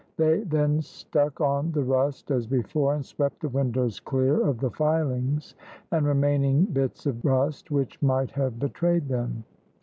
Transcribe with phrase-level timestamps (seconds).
[0.17, 4.71] They then stuck on the rust as before, and swept the windows clear of the
[4.71, 5.53] filings
[5.91, 9.43] and remaining bits of rust, which might have betrayed them.